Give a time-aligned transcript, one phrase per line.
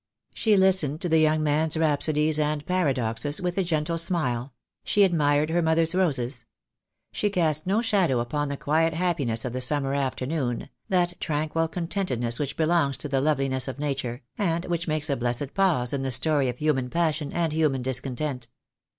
[0.33, 4.51] She listened to the young man's rhapsodies and paradoxes with a gentle smile;
[4.83, 6.45] she admired her mother's roses.
[7.11, 11.67] She cast no shadow upon the quiet happiness of the summer after noon, that tranquil
[11.67, 16.01] contentedness which belongs to the loveliness of Nature, and which makes a blessed pause in
[16.01, 18.47] the story of human passion and human discontent.